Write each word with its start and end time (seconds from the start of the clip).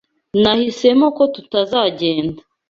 Nahisemo 0.41 1.07
ko 1.17 1.23
tutazagenda. 1.35 2.41